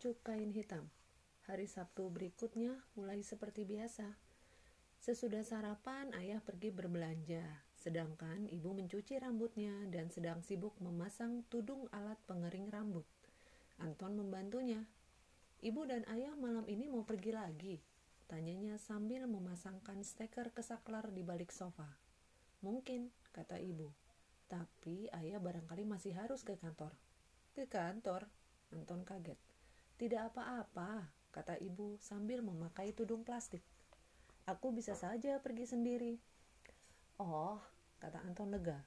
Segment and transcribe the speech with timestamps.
[0.00, 0.88] mengerucuk kain hitam.
[1.44, 4.08] Hari Sabtu berikutnya mulai seperti biasa.
[4.96, 7.44] Sesudah sarapan, ayah pergi berbelanja,
[7.76, 13.04] sedangkan ibu mencuci rambutnya dan sedang sibuk memasang tudung alat pengering rambut.
[13.76, 14.88] Anton membantunya.
[15.60, 17.76] Ibu dan ayah malam ini mau pergi lagi,
[18.24, 21.92] tanyanya sambil memasangkan steker ke saklar di balik sofa.
[22.64, 23.92] Mungkin, kata ibu.
[24.48, 26.96] Tapi ayah barangkali masih harus ke kantor.
[27.52, 28.32] Ke kantor?
[28.72, 29.49] Anton kaget.
[30.00, 33.60] Tidak apa-apa, kata ibu sambil memakai tudung plastik.
[34.48, 36.16] Aku bisa saja pergi sendiri.
[37.20, 37.60] Oh,
[38.00, 38.80] kata Anton lega.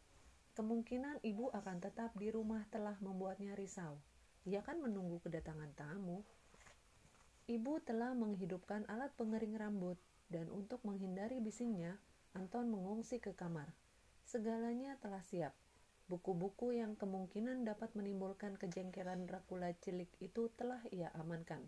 [0.58, 4.02] Kemungkinan ibu akan tetap di rumah telah membuatnya risau.
[4.50, 6.26] Ia kan menunggu kedatangan tamu.
[7.46, 10.02] Ibu telah menghidupkan alat pengering rambut
[10.34, 12.02] dan untuk menghindari bisingnya,
[12.34, 13.70] Anton mengungsi ke kamar.
[14.26, 15.54] Segalanya telah siap.
[16.14, 21.66] Buku-buku yang kemungkinan dapat menimbulkan kejengkelan Dracula cilik itu telah ia amankan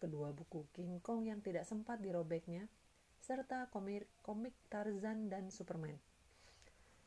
[0.00, 2.64] kedua buku King Kong yang tidak sempat dirobeknya,
[3.20, 6.00] serta komik, komik Tarzan dan Superman.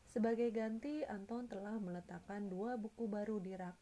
[0.05, 3.73] Sebagai ganti, Anton telah meletakkan dua buku baru di rak,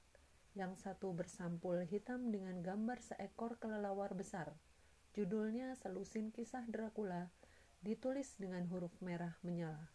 [0.56, 4.56] yang satu bersampul hitam dengan gambar seekor kelelawar besar.
[5.12, 7.28] Judulnya Selusin Kisah Dracula,
[7.84, 9.92] ditulis dengan huruf merah menyala.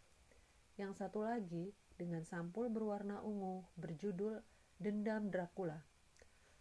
[0.77, 4.39] Yang satu lagi dengan sampul berwarna ungu berjudul
[4.77, 5.81] Dendam Dracula.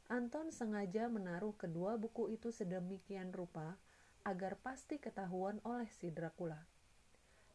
[0.08, 3.76] Anton sengaja menaruh kedua buku itu sedemikian rupa
[4.24, 6.58] agar pasti ketahuan oleh si Dracula.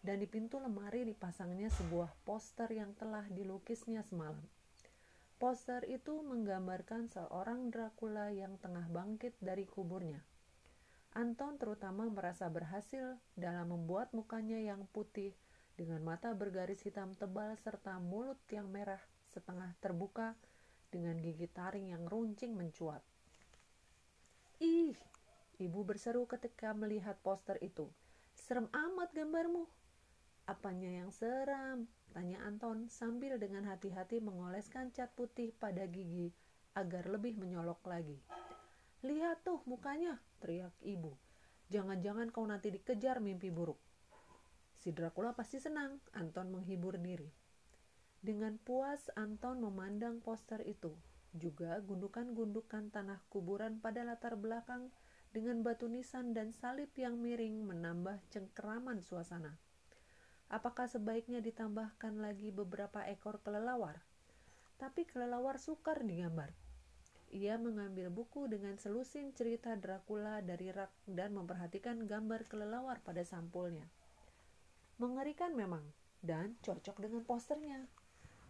[0.02, 4.42] Dan di pintu lemari dipasangnya sebuah poster yang telah dilukisnya semalam.
[5.42, 10.22] Poster itu menggambarkan seorang Dracula yang tengah bangkit dari kuburnya.
[11.12, 15.36] Anton terutama merasa berhasil dalam membuat mukanya yang putih
[15.76, 19.00] dengan mata bergaris hitam tebal serta mulut yang merah
[19.32, 20.36] setengah terbuka
[20.92, 23.00] dengan gigi taring yang runcing mencuat.
[24.62, 24.94] Ih,
[25.58, 27.90] ibu berseru ketika melihat poster itu.
[28.36, 29.66] Serem amat gambarmu.
[30.46, 31.88] Apanya yang seram?
[32.12, 36.30] Tanya Anton sambil dengan hati-hati mengoleskan cat putih pada gigi
[36.76, 38.20] agar lebih menyolok lagi.
[39.02, 41.16] Lihat tuh mukanya, teriak ibu.
[41.72, 43.80] Jangan-jangan kau nanti dikejar mimpi buruk.
[44.82, 47.30] Si Dracula pasti senang, Anton menghibur diri.
[48.18, 50.98] Dengan puas Anton memandang poster itu,
[51.38, 54.90] juga gundukan-gundukan tanah kuburan pada latar belakang
[55.30, 59.54] dengan batu nisan dan salib yang miring menambah cengkeraman suasana.
[60.50, 64.02] Apakah sebaiknya ditambahkan lagi beberapa ekor kelelawar?
[64.82, 66.50] Tapi kelelawar sukar digambar.
[67.32, 73.86] Ia mengambil buku dengan selusin cerita Dracula dari rak dan memperhatikan gambar kelelawar pada sampulnya.
[75.02, 75.82] Mengerikan memang,
[76.22, 77.90] dan cocok dengan posternya.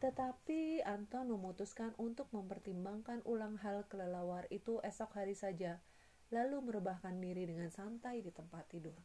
[0.04, 5.80] Tetapi Anton memutuskan untuk mempertimbangkan ulang hal kelelawar itu esok hari saja,
[6.28, 9.00] lalu merebahkan diri dengan santai di tempat tidur.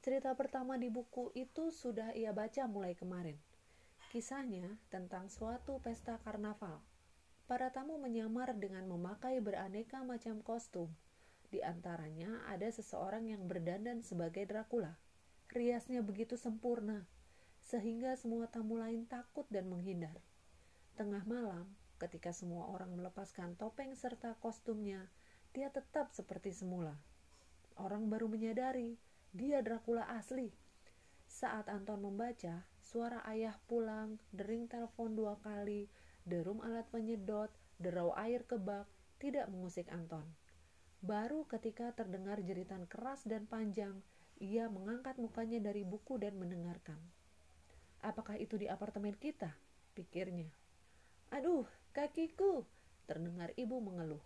[0.00, 3.36] Cerita pertama di buku itu sudah ia baca mulai kemarin.
[4.08, 6.80] Kisahnya tentang suatu pesta karnaval.
[7.44, 10.88] Para tamu menyamar dengan memakai beraneka macam kostum.
[11.52, 15.01] Di antaranya ada seseorang yang berdandan sebagai Dracula.
[15.52, 17.04] Riasnya begitu sempurna,
[17.60, 20.16] sehingga semua tamu lain takut dan menghindar.
[20.96, 21.68] Tengah malam,
[22.00, 25.12] ketika semua orang melepaskan topeng serta kostumnya,
[25.52, 26.96] dia tetap seperti semula.
[27.76, 28.96] Orang baru menyadari
[29.36, 30.52] dia Dracula asli.
[31.28, 35.84] Saat Anton membaca, suara ayah pulang, dering telepon dua kali,
[36.24, 38.88] derum alat penyedot, derau air ke bak,
[39.20, 40.24] tidak mengusik Anton.
[41.04, 44.00] Baru ketika terdengar jeritan keras dan panjang,
[44.42, 46.98] ia mengangkat mukanya dari buku dan mendengarkan.
[48.02, 49.54] Apakah itu di apartemen kita?
[49.94, 50.50] Pikirnya.
[51.30, 51.62] Aduh,
[51.94, 52.66] kakiku!
[53.06, 54.18] Terdengar ibu mengeluh.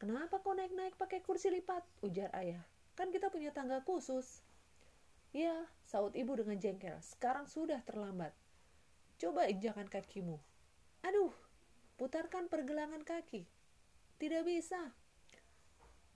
[0.00, 1.84] Kenapa kau naik-naik pakai kursi lipat?
[2.00, 2.64] Ujar ayah.
[2.96, 4.40] Kan kita punya tangga khusus.
[5.36, 6.96] Ya, saut ibu dengan jengkel.
[7.04, 8.32] Sekarang sudah terlambat.
[9.20, 10.40] Coba injakan kakimu.
[11.04, 11.36] Aduh,
[12.00, 13.44] putarkan pergelangan kaki.
[14.16, 14.96] Tidak bisa.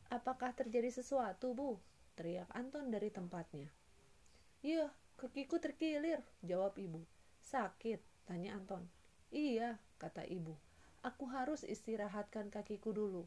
[0.09, 1.77] Apakah terjadi sesuatu, Bu?
[2.15, 3.71] Teriak Anton dari tempatnya.
[4.65, 7.07] Iya, Kakiku terkilir, jawab ibu.
[7.39, 8.83] Sakit, tanya Anton.
[9.31, 10.59] Iya, kata ibu.
[11.07, 13.23] Aku harus istirahatkan kakiku dulu.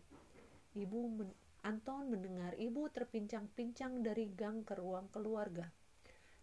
[0.76, 1.32] Ibu men
[1.64, 5.68] Anton mendengar ibu terpincang-pincang dari gang ke ruang keluarga.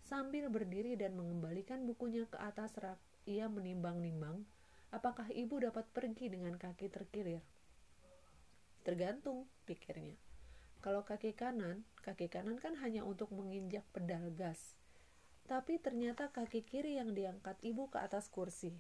[0.05, 4.45] Sambil berdiri dan mengembalikan bukunya ke atas rak, ia menimbang-nimbang
[4.95, 7.43] apakah ibu dapat pergi dengan kaki terkilir.
[8.87, 10.24] Tergantung, pikirnya.
[10.85, 14.77] Kalau kaki kanan, kaki kanan kan hanya untuk menginjak pedal gas
[15.45, 18.73] tapi ternyata kaki kiri yang diangkat ibu ke atas kursi.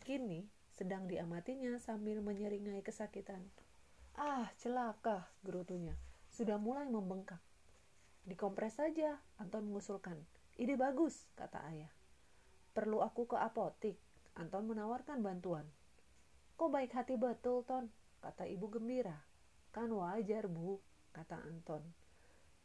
[0.00, 3.44] Kini, sedang diamatinya sambil menyeringai kesakitan.
[4.16, 5.92] Ah, celaka, gerutunya.
[6.32, 7.40] Sudah mulai membengkak.
[8.24, 10.16] Dikompres saja, Anton mengusulkan.
[10.56, 11.92] Ide bagus, kata ayah.
[12.72, 14.00] Perlu aku ke apotik?
[14.40, 15.68] Anton menawarkan bantuan.
[16.56, 17.92] Kok baik hati betul, Ton?
[18.24, 19.20] Kata ibu gembira.
[19.76, 20.80] Kan wajar, Bu,
[21.12, 21.84] kata Anton.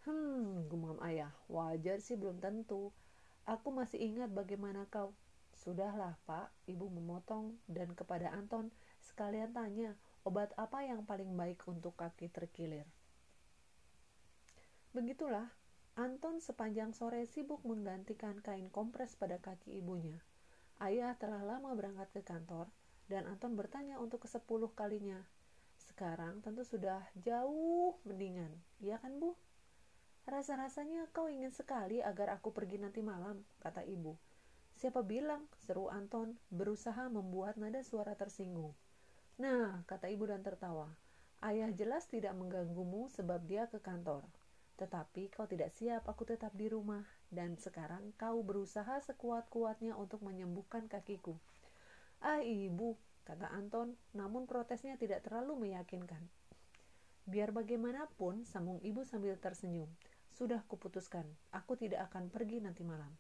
[0.07, 1.35] Hmm, gumam ayah.
[1.51, 2.95] Wajar sih belum tentu.
[3.43, 5.11] Aku masih ingat bagaimana kau.
[5.51, 8.71] Sudahlah, Pak, ibu memotong dan kepada Anton
[9.03, 12.87] sekalian tanya, obat apa yang paling baik untuk kaki terkilir.
[14.95, 15.51] Begitulah,
[15.99, 20.15] Anton sepanjang sore sibuk menggantikan kain kompres pada kaki ibunya.
[20.79, 22.71] Ayah telah lama berangkat ke kantor,
[23.11, 25.19] dan Anton bertanya untuk kesepuluh kalinya.
[25.91, 28.47] Sekarang tentu sudah jauh mendingan,
[28.79, 29.35] iya kan bu?
[30.23, 34.15] Rasa-rasanya kau ingin sekali agar aku pergi nanti malam, kata ibu.
[34.79, 35.51] Siapa bilang?
[35.59, 38.71] Seru Anton, berusaha membuat nada suara tersinggung.
[39.35, 40.87] Nah, kata ibu dan tertawa.
[41.43, 44.23] Ayah jelas tidak mengganggumu sebab dia ke kantor.
[44.79, 47.03] Tetapi kau tidak siap, aku tetap di rumah.
[47.27, 51.35] Dan sekarang kau berusaha sekuat-kuatnya untuk menyembuhkan kakiku.
[52.23, 56.21] Ah ibu, kata Anton, namun protesnya tidak terlalu meyakinkan.
[57.29, 59.87] Biar bagaimanapun, sambung ibu sambil tersenyum.
[60.33, 63.13] Sudah kuputuskan, aku tidak akan pergi nanti malam.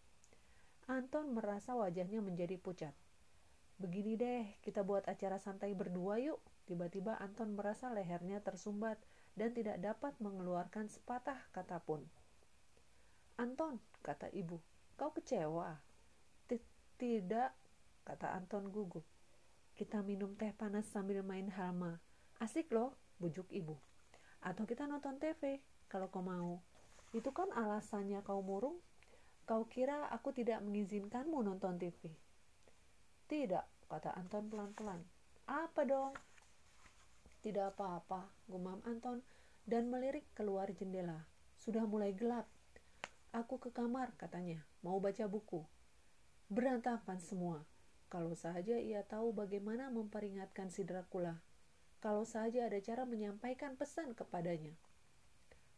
[0.89, 2.95] Anton merasa wajahnya menjadi pucat.
[3.77, 6.41] Begini deh, kita buat acara santai berdua yuk.
[6.65, 8.97] Tiba-tiba Anton merasa lehernya tersumbat
[9.37, 12.03] dan tidak dapat mengeluarkan sepatah kata pun.
[13.39, 14.61] Anton, kata ibu,
[14.97, 15.81] kau kecewa?
[17.01, 17.49] Tidak,
[18.05, 19.01] kata Anton gugup.
[19.81, 21.97] Kita minum teh panas sambil main halma.
[22.37, 23.81] Asik loh, bujuk ibu.
[24.37, 25.57] Atau kita nonton TV,
[25.89, 26.61] kalau kau mau.
[27.17, 28.77] Itu kan alasannya kau murung.
[29.49, 32.13] Kau kira aku tidak mengizinkanmu nonton TV?
[33.25, 35.01] Tidak, kata Anton pelan-pelan.
[35.49, 36.13] Apa dong?
[37.41, 39.25] Tidak apa-apa, gumam Anton
[39.65, 41.25] dan melirik keluar jendela.
[41.57, 42.45] Sudah mulai gelap.
[43.33, 45.65] Aku ke kamar, katanya, mau baca buku.
[46.53, 47.65] Berantakan semua.
[48.11, 51.39] Kalau saja ia tahu bagaimana memperingatkan si Dracula.
[52.03, 54.75] Kalau saja ada cara menyampaikan pesan kepadanya.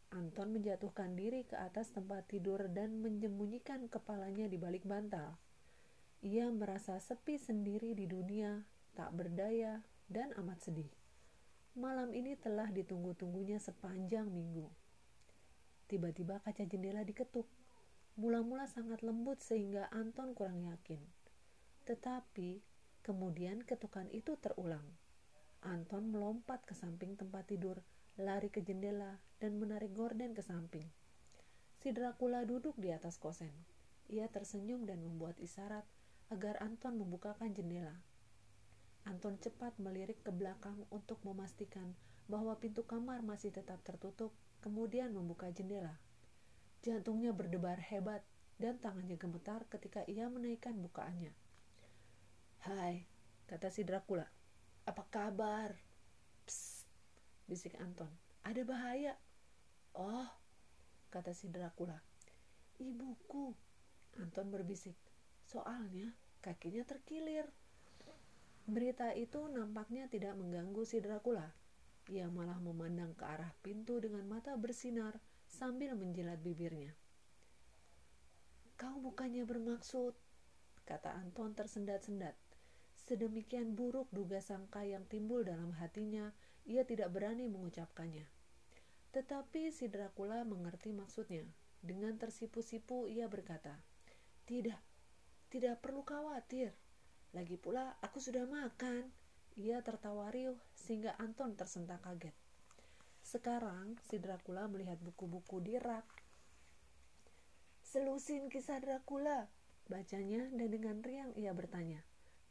[0.09, 5.37] Anton menjatuhkan diri ke atas tempat tidur dan menyembunyikan kepalanya di balik bantal.
[6.25, 8.65] Ia merasa sepi sendiri di dunia,
[8.97, 10.89] tak berdaya, dan amat sedih.
[11.77, 14.73] Malam ini telah ditunggu-tunggunya sepanjang minggu.
[15.85, 17.45] Tiba-tiba kaca jendela diketuk.
[18.17, 21.01] Mula-mula sangat lembut sehingga Anton kurang yakin.
[21.83, 22.63] Tetapi
[23.03, 24.85] kemudian ketukan itu terulang.
[25.63, 27.79] Anton melompat ke samping tempat tidur,
[28.19, 30.87] lari ke jendela, dan menarik gorden ke samping.
[31.83, 33.51] Si Dracula duduk di atas kosen.
[34.07, 35.83] Ia tersenyum dan membuat isyarat
[36.31, 37.95] agar Anton membukakan jendela.
[39.03, 41.91] Anton cepat melirik ke belakang untuk memastikan
[42.31, 44.31] bahwa pintu kamar masih tetap tertutup,
[44.63, 45.99] kemudian membuka jendela.
[46.83, 48.23] Jantungnya berdebar hebat
[48.59, 51.35] dan tangannya gemetar ketika ia menaikkan bukaannya.
[52.63, 53.03] Hai,
[53.43, 54.23] kata si Dracula.
[54.87, 55.75] Apa kabar?
[56.47, 56.87] Psst,
[57.43, 58.07] bisik Anton.
[58.39, 59.19] Ada bahaya.
[59.99, 60.31] Oh,
[61.11, 61.99] kata si Dracula.
[62.79, 63.51] Ibuku,
[64.15, 64.95] Anton berbisik.
[65.43, 67.51] Soalnya kakinya terkilir.
[68.63, 71.51] Berita itu nampaknya tidak mengganggu si Dracula.
[72.07, 75.19] Ia malah memandang ke arah pintu dengan mata bersinar
[75.51, 76.95] sambil menjilat bibirnya.
[78.79, 80.15] Kau bukannya bermaksud,
[80.87, 82.39] kata Anton tersendat-sendat.
[83.03, 86.31] Sedemikian buruk duga sangka yang timbul dalam hatinya,
[86.63, 88.23] ia tidak berani mengucapkannya.
[89.11, 91.43] Tetapi si Dracula mengerti maksudnya.
[91.83, 93.75] Dengan tersipu-sipu ia berkata,
[94.47, 94.79] Tidak,
[95.51, 96.71] tidak perlu khawatir.
[97.35, 99.11] Lagi pula aku sudah makan.
[99.59, 102.33] Ia tertawa riuh sehingga Anton tersentak kaget.
[103.19, 106.07] Sekarang si Dracula melihat buku-buku di rak.
[107.83, 109.51] Selusin kisah Dracula,
[109.91, 112.01] bacanya dan dengan riang ia bertanya.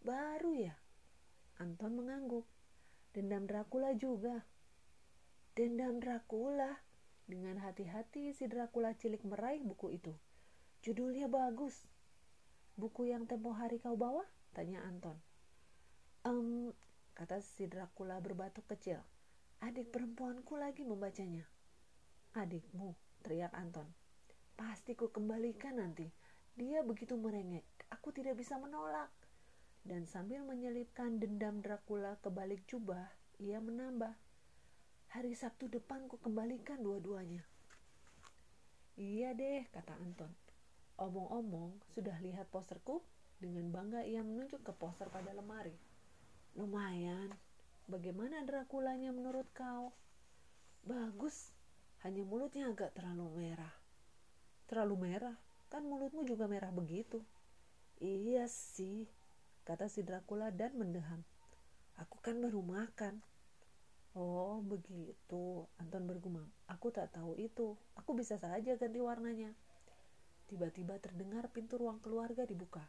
[0.02, 0.74] Baru ya?
[1.62, 2.42] Anton mengangguk.
[3.14, 4.42] Dendam Dracula juga.
[5.54, 6.82] Dendam Dracula.
[7.22, 10.10] Dengan hati-hati si Dracula cilik meraih buku itu.
[10.82, 11.86] Judulnya bagus.
[12.74, 14.26] Buku yang tempo hari kau bawa?
[14.50, 15.14] Tanya Anton.
[16.26, 16.74] Um,
[17.14, 18.98] kata si Dracula berbatuk kecil.
[19.62, 21.46] Adik perempuanku lagi membacanya.
[22.34, 23.86] Adikmu, teriak Anton.
[24.58, 26.10] Pasti ku kembalikan nanti.
[26.58, 27.62] Dia begitu merengek,
[27.94, 29.21] aku tidak bisa menolak.
[29.82, 33.10] Dan sambil menyelipkan dendam Dracula ke balik jubah,
[33.42, 34.14] ia menambah.
[35.10, 37.42] Hari Sabtu depan ku kembalikan dua-duanya.
[38.94, 40.30] Iya deh, kata Anton.
[41.02, 43.02] Omong-omong, sudah lihat posterku?
[43.42, 45.74] Dengan bangga ia menunjuk ke poster pada lemari.
[46.54, 47.34] Lumayan.
[47.90, 49.90] Bagaimana Drakulanya menurut kau?
[50.86, 51.50] Bagus,
[52.06, 53.74] hanya mulutnya agak terlalu merah.
[54.70, 55.34] Terlalu merah?
[55.66, 57.18] Kan mulutmu juga merah begitu.
[57.98, 59.10] Iya sih,
[59.62, 61.22] kata si Dracula dan mendeham.
[62.00, 63.22] Aku kan baru makan.
[64.12, 65.64] Oh, begitu.
[65.80, 66.48] Anton bergumam.
[66.68, 67.78] Aku tak tahu itu.
[67.96, 69.54] Aku bisa saja ganti warnanya.
[70.50, 72.84] Tiba-tiba terdengar pintu ruang keluarga dibuka.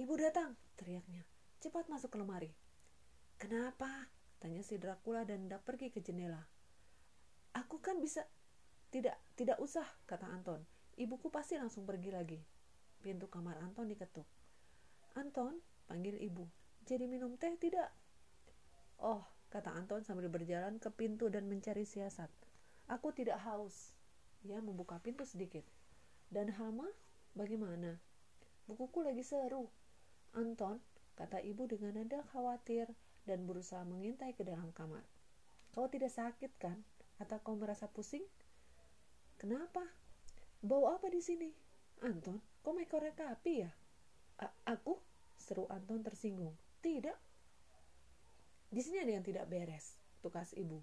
[0.00, 1.22] Ibu datang, teriaknya.
[1.62, 2.50] Cepat masuk ke lemari.
[3.38, 4.08] Kenapa?
[4.40, 6.40] Tanya si Dracula dan hendak pergi ke jendela.
[7.54, 8.24] Aku kan bisa...
[8.90, 10.66] Tidak, tidak usah, kata Anton.
[10.98, 12.40] Ibuku pasti langsung pergi lagi.
[12.98, 14.26] Pintu kamar Anton diketuk.
[15.18, 15.58] Anton,
[15.90, 16.46] panggil ibu.
[16.86, 17.90] Jadi minum teh tidak?
[19.02, 22.30] Oh, kata Anton sambil berjalan ke pintu dan mencari siasat.
[22.86, 23.94] Aku tidak haus.
[24.46, 25.66] Ia membuka pintu sedikit.
[26.30, 26.86] Dan Hama,
[27.34, 27.98] bagaimana?
[28.70, 29.66] Bukuku lagi seru.
[30.38, 30.78] Anton,
[31.18, 32.86] kata ibu dengan nada khawatir
[33.26, 35.02] dan berusaha mengintai ke dalam kamar.
[35.74, 36.78] Kau tidak sakit kan?
[37.18, 38.22] Atau kau merasa pusing?
[39.42, 39.82] Kenapa?
[40.62, 41.50] Bau apa di sini?
[42.06, 43.70] Anton, kau main korek api ya?
[44.64, 44.96] Aku?
[45.36, 46.56] Seru Anton tersinggung.
[46.80, 47.18] Tidak.
[48.70, 50.78] Di sini ada yang tidak beres, tukas ibu,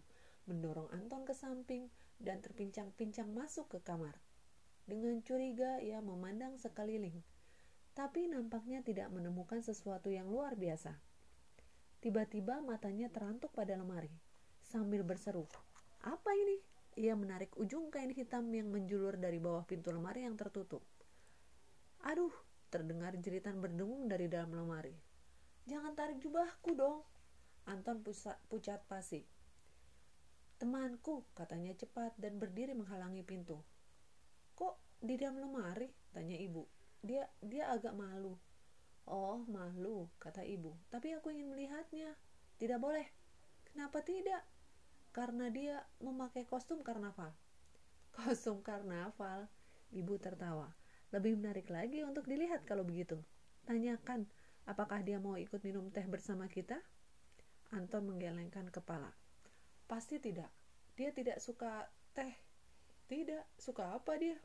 [0.45, 1.87] mendorong Anton ke samping
[2.19, 4.19] dan terpincang-pincang masuk ke kamar.
[4.83, 7.15] Dengan curiga ia memandang sekeliling,
[7.95, 10.95] tapi nampaknya tidak menemukan sesuatu yang luar biasa.
[12.03, 14.11] Tiba-tiba matanya terantuk pada lemari,
[14.63, 15.49] sambil berseru,
[16.05, 16.61] Apa ini?
[16.97, 20.81] Ia menarik ujung kain hitam yang menjulur dari bawah pintu lemari yang tertutup.
[22.05, 22.31] Aduh,
[22.67, 24.95] terdengar jeritan berdengung dari dalam lemari.
[25.67, 27.03] Jangan tarik jubahku dong.
[27.67, 27.99] Anton
[28.47, 29.27] pucat pasi.
[30.57, 33.59] Temanku, katanya cepat dan berdiri menghalangi pintu.
[34.55, 35.91] Kok di dalam lemari?
[36.15, 36.63] Tanya ibu.
[37.03, 38.33] Dia dia agak malu.
[39.07, 40.75] Oh, malu, kata ibu.
[40.89, 42.15] Tapi aku ingin melihatnya.
[42.57, 43.05] Tidak boleh.
[43.69, 44.41] Kenapa tidak?
[45.13, 47.31] Karena dia memakai kostum karnaval.
[48.15, 49.45] Kostum karnaval?
[49.93, 50.73] Ibu tertawa.
[51.15, 53.15] Lebih menarik lagi untuk dilihat kalau begitu.
[53.63, 54.27] Tanyakan,
[54.67, 56.75] apakah dia mau ikut minum teh bersama kita?
[57.71, 59.11] Anton menggelengkan kepala.
[59.87, 60.51] Pasti tidak.
[60.99, 62.35] Dia tidak suka teh.
[63.07, 64.35] Tidak, suka apa dia?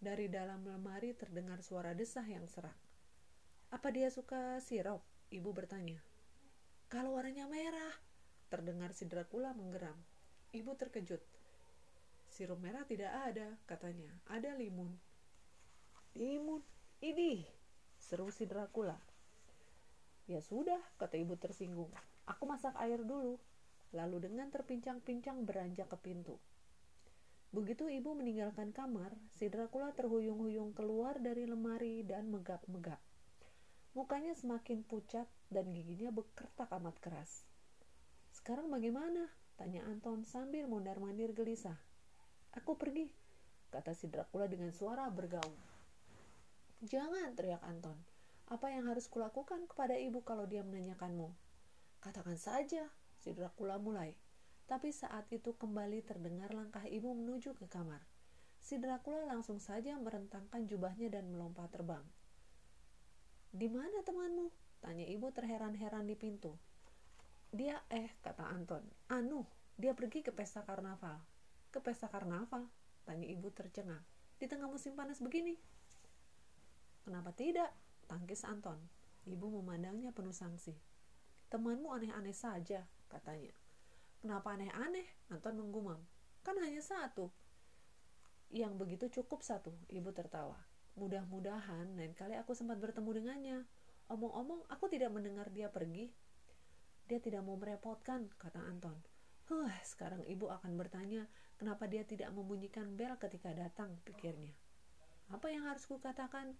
[0.00, 2.76] Dari dalam lemari terdengar suara desah yang serak.
[3.68, 5.04] Apa dia suka sirup?
[5.28, 6.00] Ibu bertanya.
[6.88, 7.92] Kalau warnanya merah,
[8.48, 9.96] terdengar si Dracula menggeram.
[10.56, 11.20] Ibu terkejut.
[12.32, 14.08] Sirup merah tidak ada, katanya.
[14.32, 14.92] Ada limun.
[16.16, 16.64] Limun?
[17.04, 17.44] Ini,
[18.00, 18.96] seru si Dracula.
[20.24, 21.92] Ya sudah, kata ibu tersinggung.
[22.24, 23.36] Aku masak air dulu.
[23.92, 26.40] Lalu dengan terpincang-pincang beranjak ke pintu.
[27.52, 32.98] Begitu ibu meninggalkan kamar, si Dracula terhuyung-huyung keluar dari lemari dan megap-megap.
[33.92, 37.44] Mukanya semakin pucat dan giginya bekertak amat keras.
[38.32, 39.28] Sekarang bagaimana?
[39.60, 41.76] Tanya Anton sambil mondar-mandir gelisah.
[42.56, 43.12] Aku pergi,
[43.68, 45.75] kata si Dracula dengan suara bergaung.
[46.84, 47.96] Jangan, teriak Anton.
[48.52, 51.32] Apa yang harus kulakukan kepada ibu kalau dia menanyakanmu?
[52.04, 54.12] Katakan saja, si Dracula mulai.
[54.68, 58.04] Tapi saat itu kembali terdengar langkah ibu menuju ke kamar.
[58.60, 62.04] Si Dracula langsung saja merentangkan jubahnya dan melompat terbang.
[63.56, 64.52] Di mana temanmu?
[64.84, 66.52] Tanya ibu terheran-heran di pintu.
[67.56, 68.84] Dia eh, kata Anton.
[69.08, 69.48] Anu,
[69.80, 71.24] dia pergi ke pesta karnaval.
[71.72, 72.68] Ke pesta karnaval?
[73.08, 74.04] Tanya ibu tercengang.
[74.36, 75.56] Di tengah musim panas begini.
[77.06, 77.70] Kenapa tidak?
[78.10, 78.82] Tangkis Anton.
[79.30, 80.74] Ibu memandangnya penuh sangsi.
[81.46, 83.54] Temanmu aneh-aneh saja, katanya.
[84.18, 85.06] Kenapa aneh-aneh?
[85.30, 86.02] Anton menggumam.
[86.42, 87.30] Kan hanya satu.
[88.50, 90.58] Yang begitu cukup satu, ibu tertawa.
[90.98, 93.58] Mudah-mudahan lain kali aku sempat bertemu dengannya.
[94.10, 96.10] Omong-omong, aku tidak mendengar dia pergi.
[97.06, 98.98] Dia tidak mau merepotkan, kata Anton.
[99.46, 104.50] Huh, sekarang ibu akan bertanya kenapa dia tidak membunyikan bel ketika datang, pikirnya.
[105.30, 106.58] Apa yang harus kukatakan?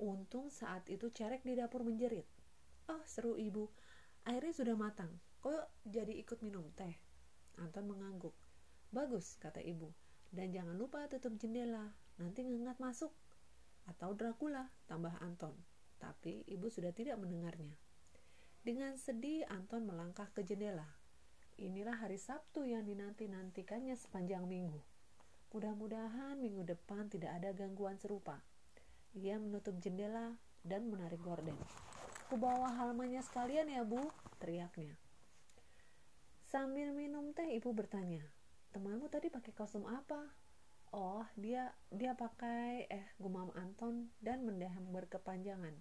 [0.00, 2.24] Untung saat itu cerek di dapur menjerit.
[2.88, 3.68] Oh, seru ibu.
[4.24, 5.12] Airnya sudah matang.
[5.44, 6.96] Kok jadi ikut minum teh?
[7.60, 8.32] Anton mengangguk.
[8.88, 9.92] Bagus, kata ibu.
[10.32, 11.92] Dan jangan lupa tutup jendela.
[12.16, 13.12] Nanti ngengat masuk
[13.88, 15.52] atau Dracula, tambah Anton.
[16.00, 17.76] Tapi ibu sudah tidak mendengarnya.
[18.60, 20.86] Dengan sedih, Anton melangkah ke jendela.
[21.60, 24.80] Inilah hari Sabtu yang dinanti-nantikannya sepanjang minggu.
[25.52, 28.40] Mudah-mudahan minggu depan tidak ada gangguan serupa.
[29.16, 31.56] Ia menutup jendela dan menarik gorden.
[32.30, 33.98] Kubawa halamannya sekalian ya bu,
[34.38, 34.94] teriaknya.
[36.46, 38.22] Sambil minum teh, ibu bertanya,
[38.74, 40.30] temanmu tadi pakai kostum apa?
[40.90, 45.78] oh dia dia pakai eh gumam Anton dan mendaham berkepanjangan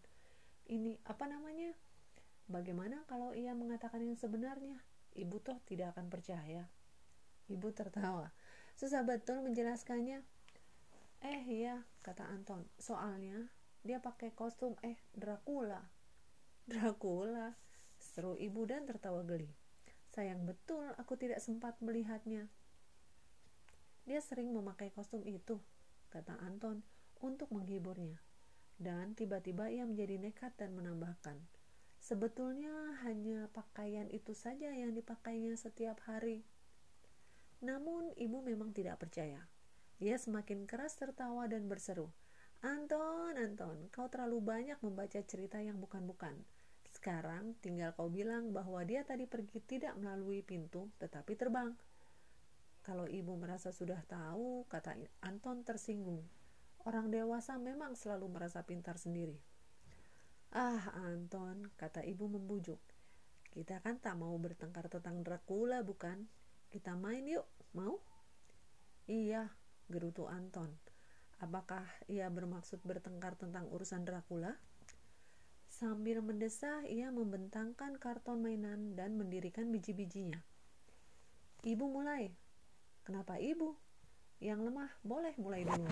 [0.69, 1.73] ini apa namanya
[2.49, 4.81] Bagaimana kalau ia mengatakan yang sebenarnya?
[5.13, 6.65] Ibu toh tidak akan percaya.
[7.45, 8.33] Ibu tertawa.
[8.73, 10.25] Susah betul menjelaskannya.
[11.19, 12.63] Eh iya, kata Anton.
[12.79, 13.51] Soalnya
[13.83, 15.83] dia pakai kostum eh Dracula.
[16.63, 17.55] Dracula,
[17.99, 19.51] seru ibu dan tertawa geli.
[20.15, 22.47] Sayang betul aku tidak sempat melihatnya.
[24.09, 25.61] Dia sering memakai kostum itu,
[26.09, 26.81] kata Anton
[27.21, 28.17] untuk menghiburnya.
[28.79, 31.35] Dan tiba-tiba ia menjadi nekat dan menambahkan,
[31.99, 32.71] sebetulnya
[33.03, 36.47] hanya pakaian itu saja yang dipakainya setiap hari.
[37.59, 39.45] Namun ibu memang tidak percaya.
[39.99, 42.07] Dia semakin keras tertawa dan berseru,
[42.59, 46.35] Anton, Anton, kau terlalu banyak membaca cerita yang bukan-bukan.
[46.91, 51.71] Sekarang tinggal kau bilang bahwa dia tadi pergi tidak melalui pintu tetapi terbang.
[52.83, 56.23] Kalau ibu merasa sudah tahu, kata Anton tersinggung.
[56.83, 59.39] Orang dewasa memang selalu merasa pintar sendiri.
[60.51, 62.79] Ah, Anton, kata ibu membujuk.
[63.55, 66.27] Kita kan tak mau bertengkar tentang Dracula, bukan?
[66.67, 68.03] Kita main yuk, mau?
[69.07, 69.47] Iya,
[69.89, 70.69] gerutu Anton.
[71.41, 74.55] Apakah ia bermaksud bertengkar tentang urusan Dracula?
[75.69, 80.41] Sambil mendesah, ia membentangkan karton mainan dan mendirikan biji-bijinya.
[81.63, 82.31] Ibu mulai.
[83.03, 83.73] Kenapa ibu?
[84.39, 85.87] Yang lemah boleh mulai dulu.